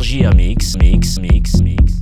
RJA 0.00 0.30
Mix, 0.34 0.76
Mix, 0.78 1.18
Mix, 1.18 1.60
Mix. 1.60 2.00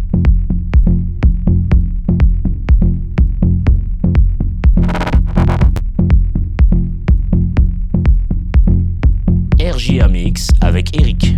RJA 9.60 10.06
Mix 10.06 10.48
avec 10.60 10.96
Eric. 10.96 11.37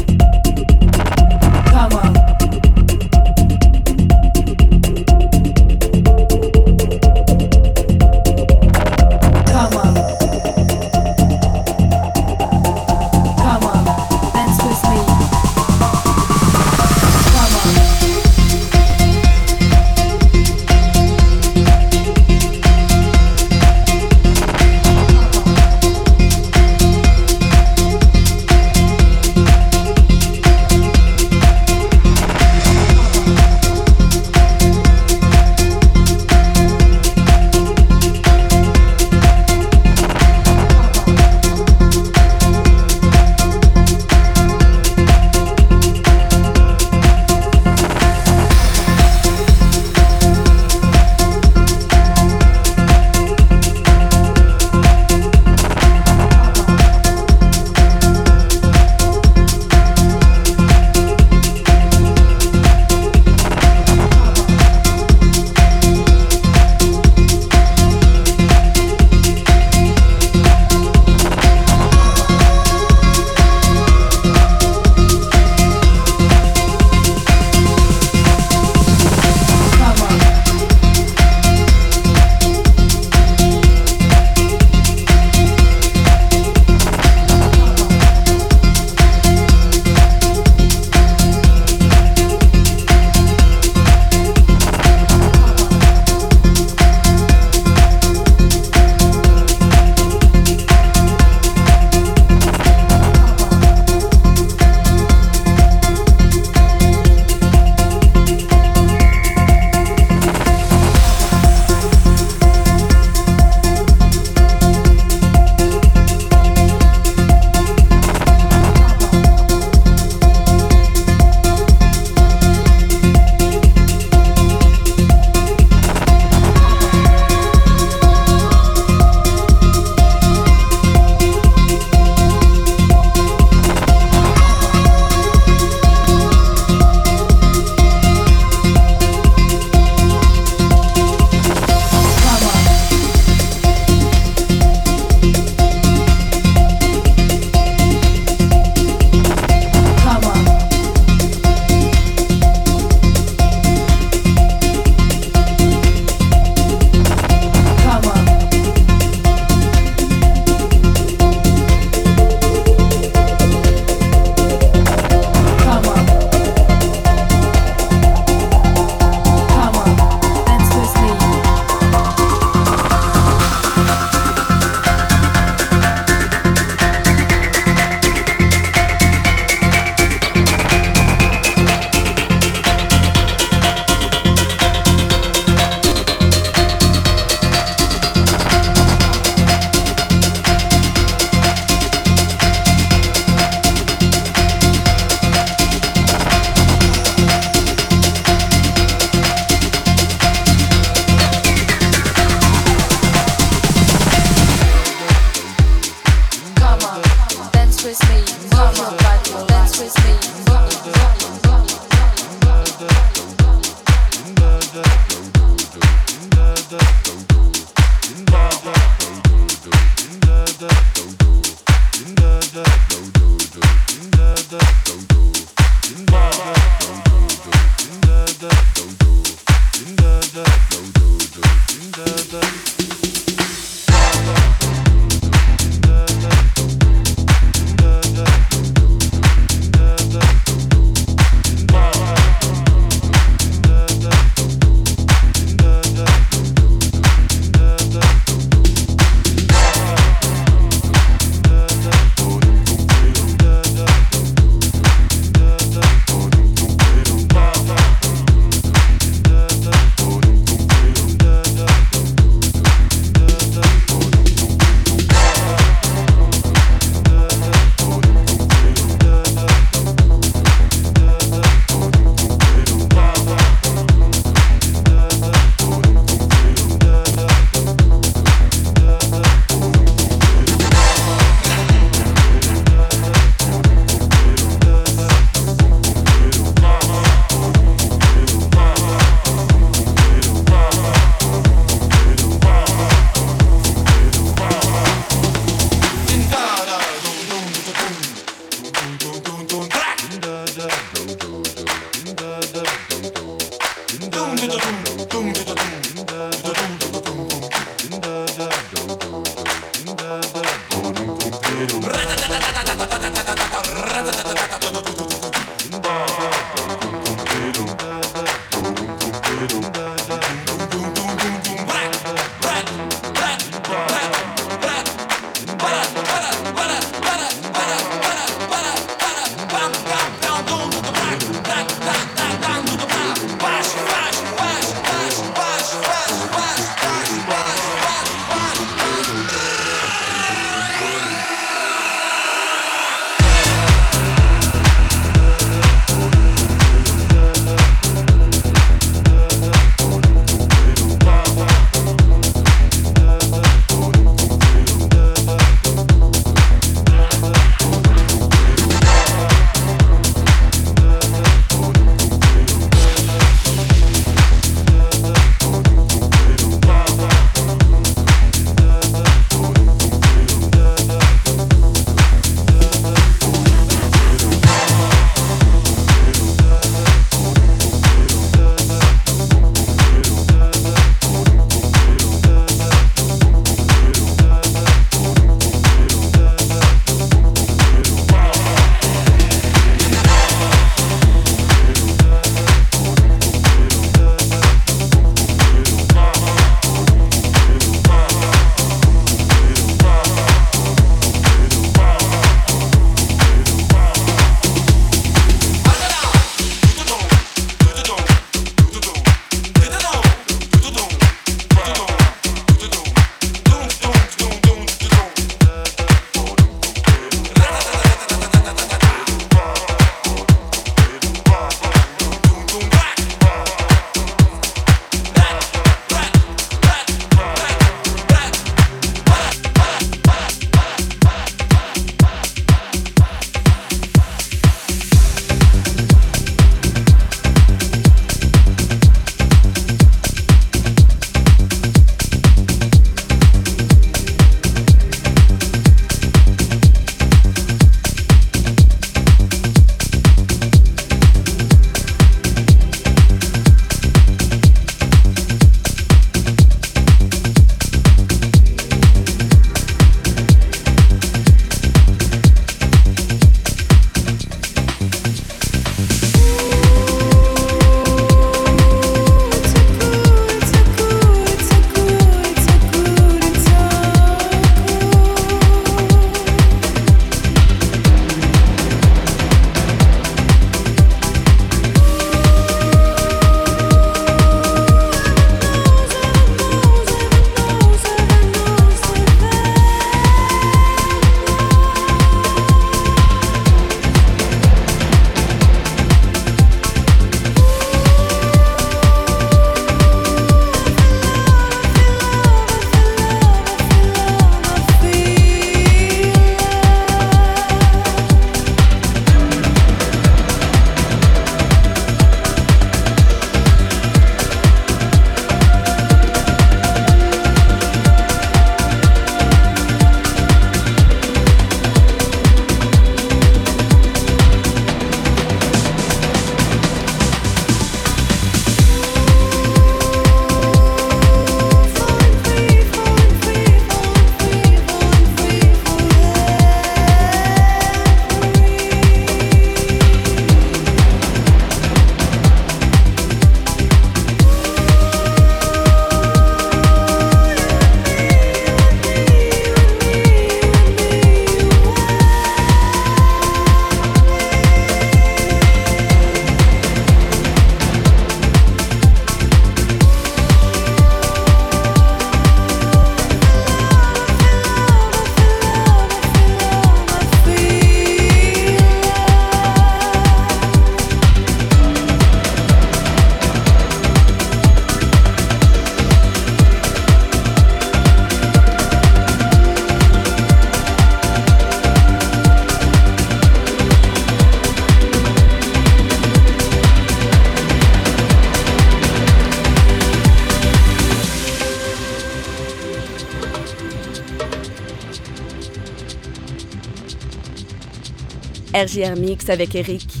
RJR 598.61 598.95
Mix 598.95 599.27
avec 599.29 599.55
Eric. 599.55 600.00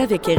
avec 0.00 0.28
Eric 0.28 0.37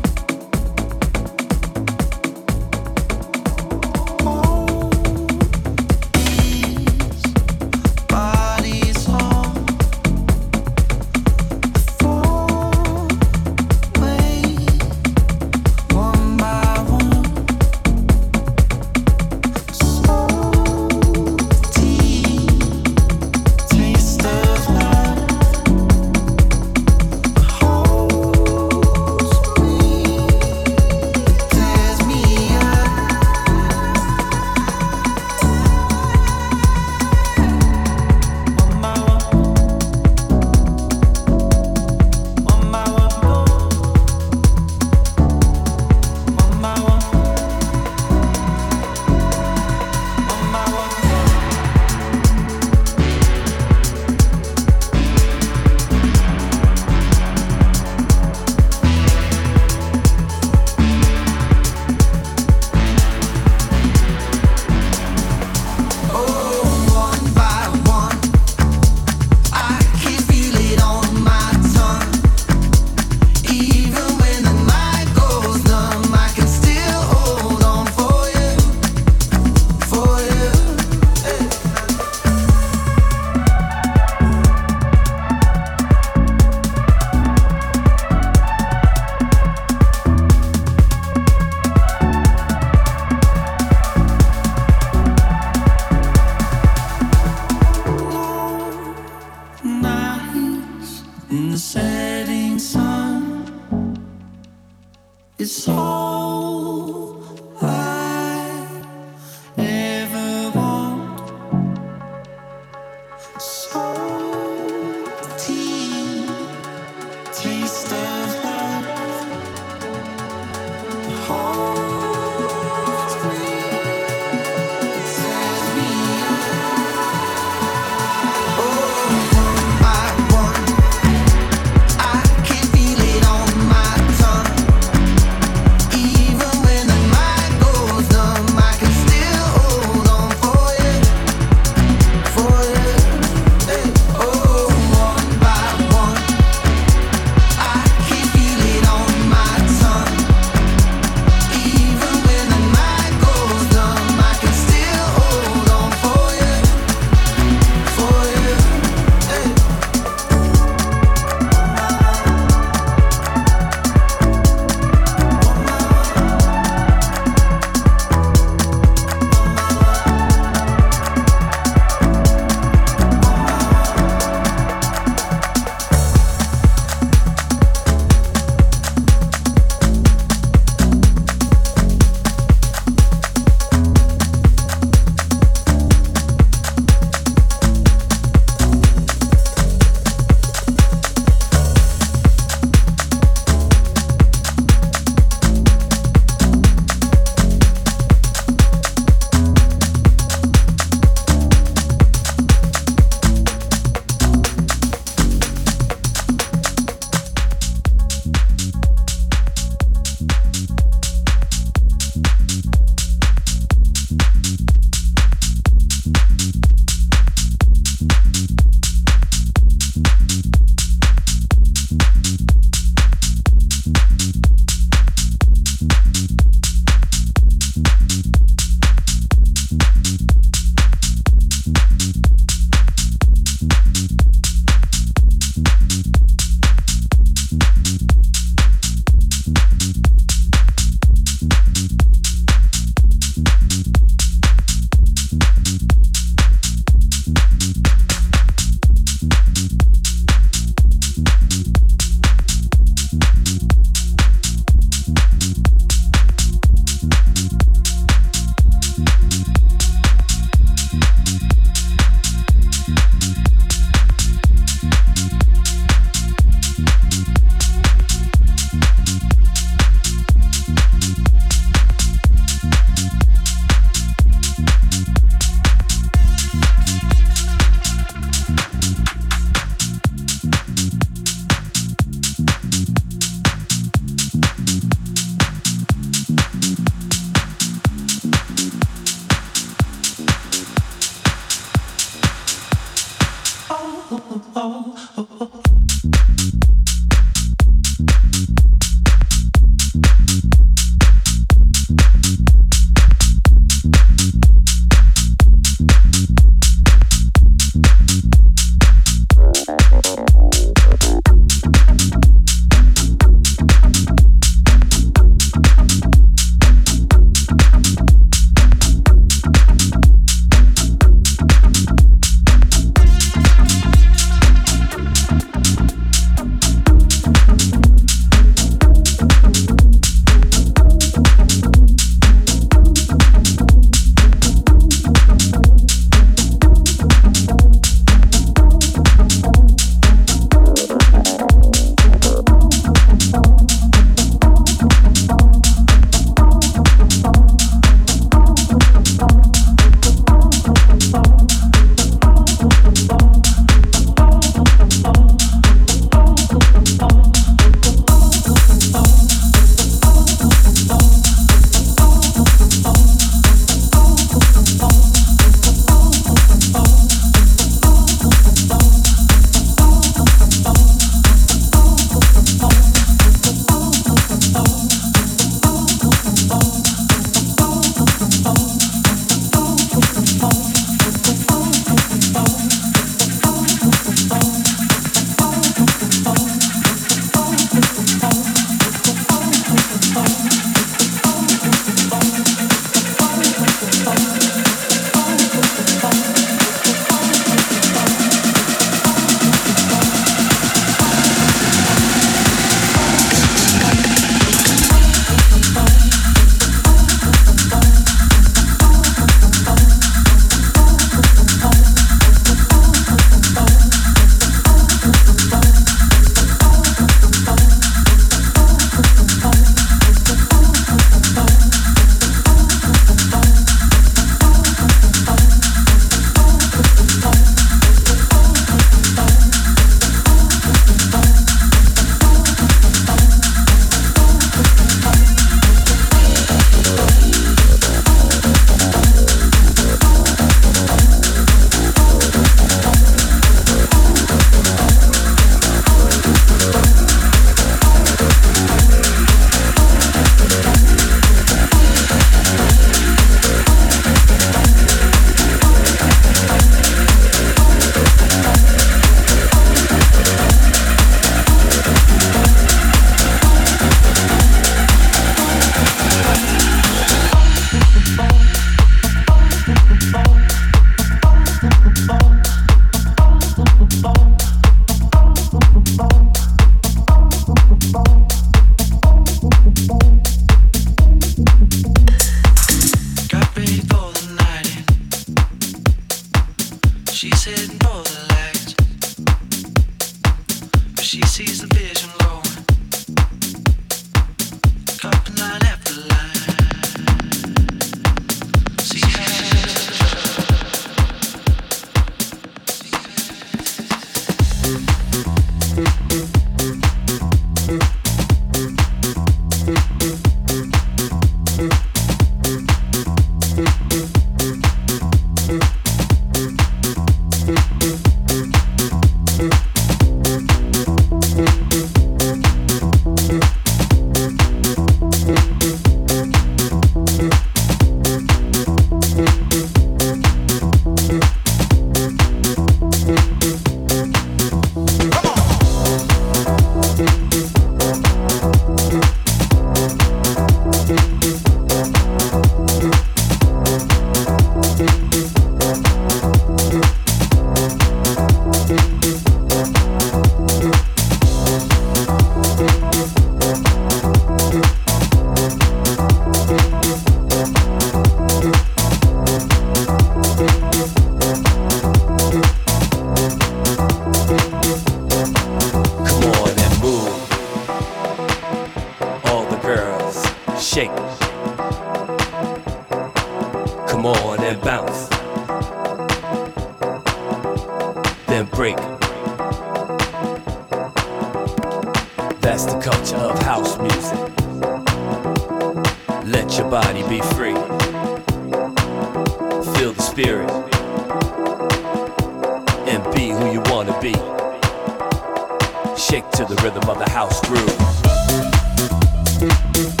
shake 596.11 596.29
to 596.31 596.43
the 596.43 596.55
rhythm 596.61 596.89
of 596.89 596.99
the 596.99 597.09
house 597.09 597.39
groove. 597.47 600.00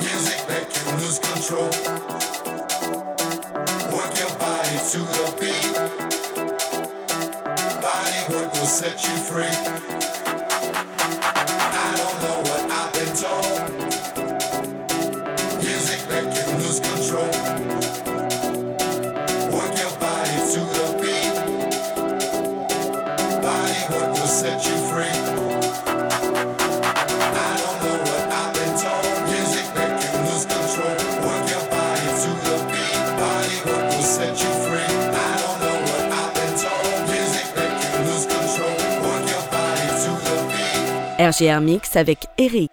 Music 0.00 0.40
make 0.48 0.74
you 0.74 0.92
lose 0.96 1.18
control. 1.18 1.68
Work 3.92 4.18
your 4.18 4.32
body 4.38 4.78
to 4.88 5.00
the 5.12 5.26
beat. 5.38 5.74
Body 7.82 8.20
work 8.32 8.52
will 8.54 8.64
set 8.64 9.04
you 9.04 9.16
free. 9.28 9.91
RGR 41.32 41.60
Mix 41.62 41.96
avec 41.96 42.26
Eric. 42.36 42.71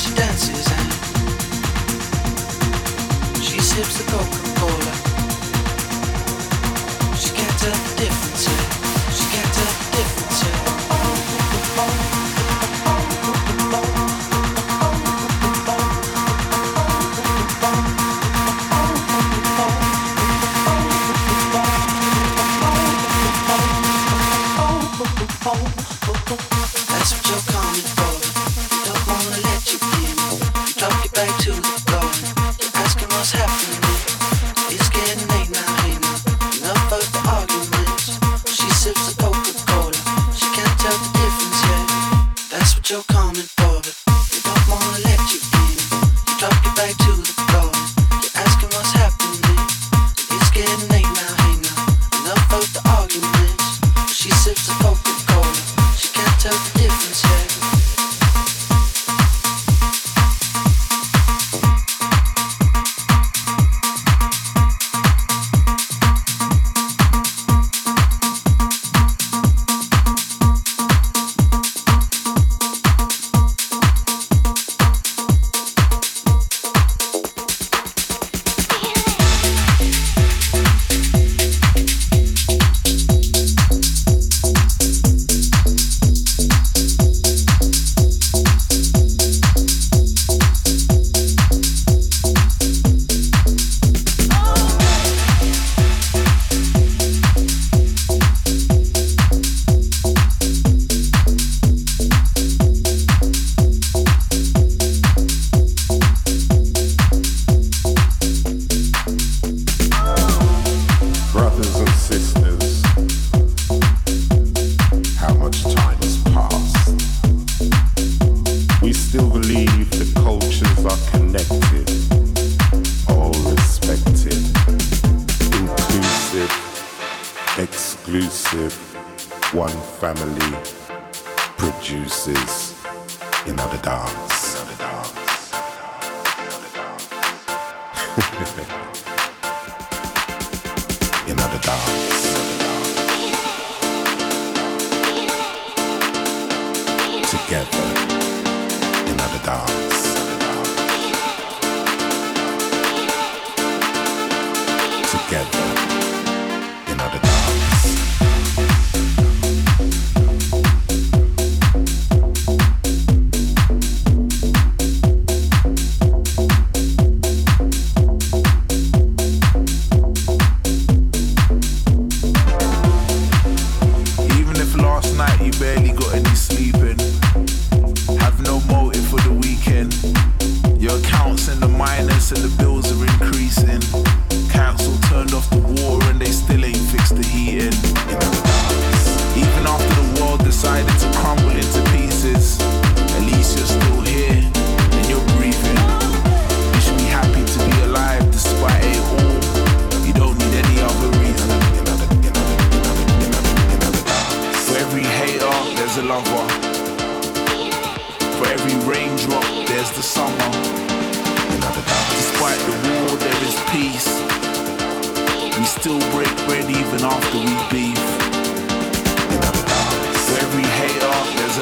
she 0.00 0.14
dances 0.14 0.66
and 0.72 0.92
she 3.44 3.60
sips 3.60 3.98
the 3.98 4.10
cocoa. 4.10 4.49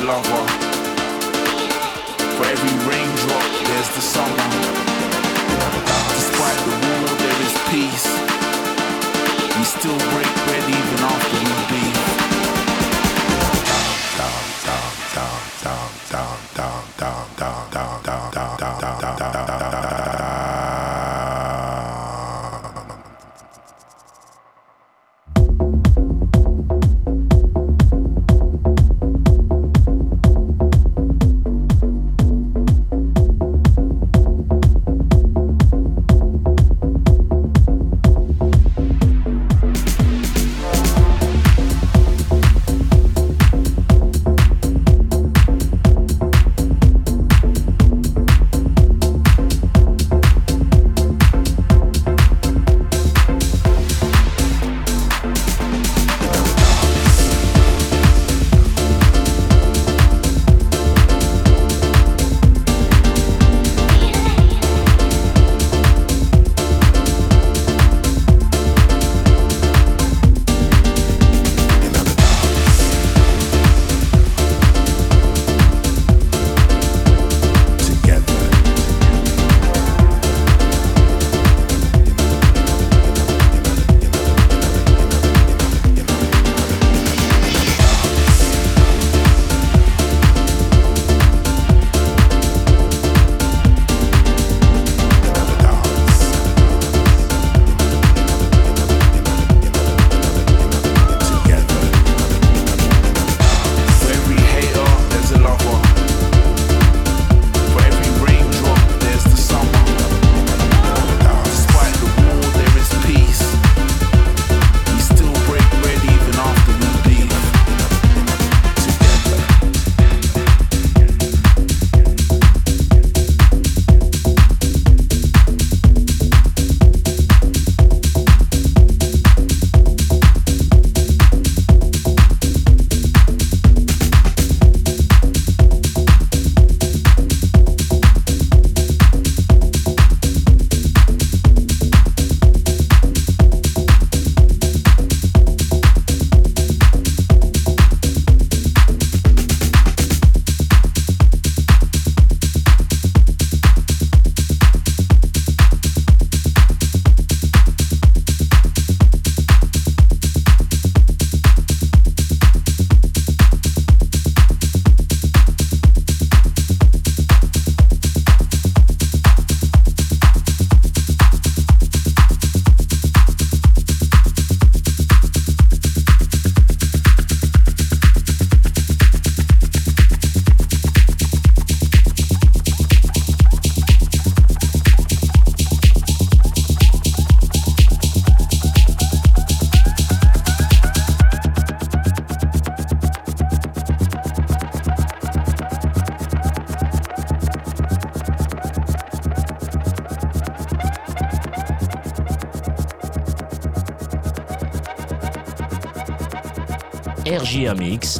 lover. 0.08 0.46
For 2.36 2.44
every 2.48 2.74
raindrop, 2.88 3.48
there's 3.68 3.90
the 3.92 4.00
summer. 4.00 4.44
Despite 6.16 6.60
the 6.64 6.76
war, 6.86 7.04
there 7.24 7.40
is 7.46 7.54
peace. 7.68 8.08
We 9.56 9.64
still 9.64 10.00
break 10.12 10.32
ready 10.48 10.77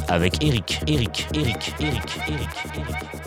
Avec 0.09 0.43
Eric, 0.43 0.79
Eric, 0.85 1.27
Eric, 1.33 1.73
Eric, 1.79 2.17
Eric, 2.27 2.49
Eric. 2.75 3.18